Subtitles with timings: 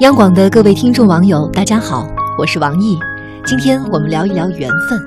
[0.00, 2.06] 央广的各位听众网友，大家好，
[2.38, 2.96] 我是王毅。
[3.44, 5.00] 今天我们聊一聊缘分。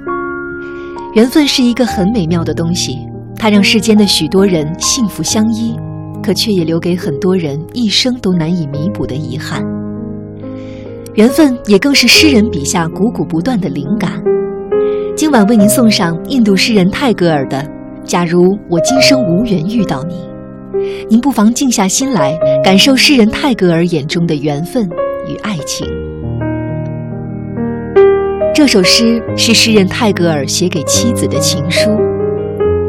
[1.13, 2.97] 缘分是一个很美妙的东西，
[3.37, 5.79] 它让世间的许多人幸福相依，
[6.21, 9.63] 可却也留给很多人一生都难以弥补的遗憾。
[11.13, 14.21] 缘分也更是诗人笔下汩汩不断的灵感。
[15.15, 17.59] 今晚为您送上印度诗人泰戈尔的
[18.03, 20.15] 《假如我今生无缘遇到你》。
[21.09, 24.89] 您不妨静下心来，感受诗人泰戈尔眼中的缘分
[25.27, 25.87] 与爱情。
[28.53, 31.89] 这首诗是诗人泰戈尔写给妻子的情书。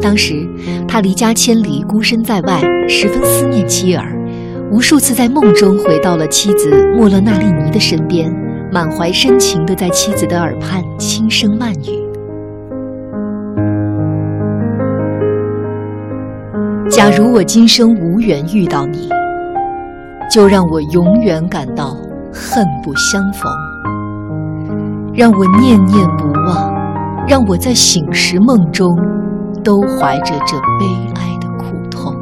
[0.01, 0.47] 当时
[0.87, 4.13] 他离家千里，孤身在外，十分思念妻儿，
[4.71, 8.29] 无数次在梦中回到了妻子莫勒纳丽尼的身边，
[8.71, 11.92] 满怀深情地在妻子的耳畔轻声慢语。
[16.95, 19.09] 假如我今生无缘遇到你，
[20.31, 21.97] 就让我永远感到
[22.31, 23.51] 恨不相逢，
[25.11, 26.71] 让我念念不忘，
[27.27, 28.95] 让我在醒时梦中
[29.63, 30.85] 都怀着这悲
[31.15, 32.15] 哀的苦痛。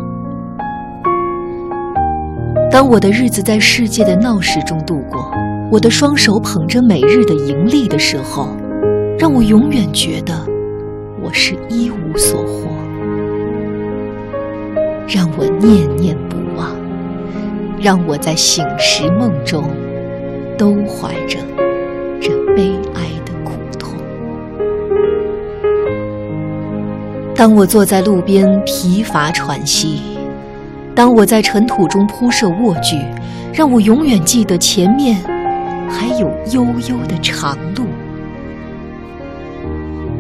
[2.72, 5.30] 当我的日子在世界的闹市中度过，
[5.69, 8.47] 我的双手捧着每日的盈利的时候，
[9.19, 10.33] 让我永远觉得
[11.22, 12.70] 我是一无所获。
[15.14, 16.73] 让我念念不忘，
[17.81, 19.70] 让我在醒时梦中
[20.58, 21.38] 都怀着
[22.22, 23.94] 这悲哀的苦痛。
[27.36, 30.02] 当我坐在路边疲乏喘息，
[30.95, 32.96] 当我在尘土中铺设卧具，
[33.53, 35.18] 让我永远记得前面
[35.90, 37.84] 还有悠悠的长路。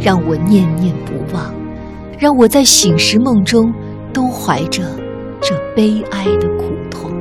[0.01, 1.53] 让我念念不忘，
[2.19, 3.73] 让我在醒时梦中。
[4.13, 4.83] 都怀着
[5.41, 7.11] 这悲哀的苦痛。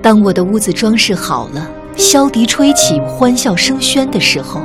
[0.00, 4.60] 当我的屋子装饰好了，箫笛吹起，欢笑声喧的时候，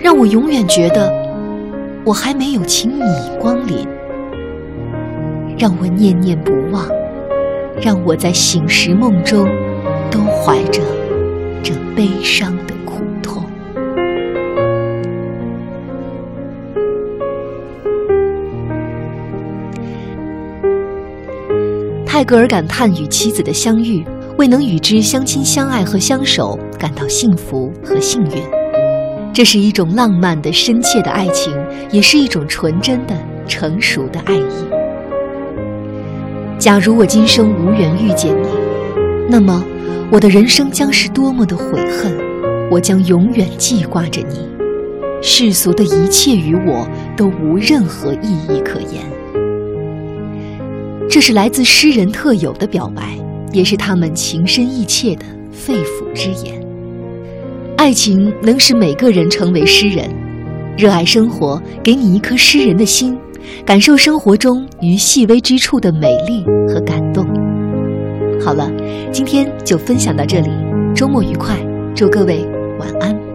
[0.00, 1.12] 让我永远觉得
[2.04, 3.02] 我还没有请你
[3.40, 3.86] 光临。
[5.58, 6.86] 让我念念不忘，
[7.80, 9.48] 让我在醒时梦中
[10.10, 10.82] 都怀着
[11.62, 12.54] 这悲伤
[22.16, 24.02] 泰戈尔感叹与妻子的相遇，
[24.38, 28.42] 未能与之相亲相爱和相守，感到幸福和幸运。
[29.34, 31.52] 这是一种浪漫的、深切的爱情，
[31.90, 33.14] 也是一种纯真的、
[33.46, 34.66] 成熟的爱意。
[36.58, 38.48] 假如我今生无缘遇见你，
[39.28, 39.62] 那么
[40.10, 42.16] 我的人生将是多么的悔恨！
[42.70, 44.38] 我将永远记挂着你，
[45.20, 49.04] 世俗的一切与我都无任何意义可言。
[51.16, 53.18] 这是来自诗人特有的表白，
[53.50, 56.62] 也是他们情深意切的肺腑之言。
[57.78, 60.10] 爱情能使每个人成为诗人，
[60.76, 63.16] 热爱生活，给你一颗诗人的心，
[63.64, 67.24] 感受生活中于细微之处的美丽和感动。
[68.38, 68.70] 好了，
[69.10, 70.50] 今天就分享到这里，
[70.94, 71.56] 周末愉快，
[71.94, 72.44] 祝各位
[72.78, 73.25] 晚安。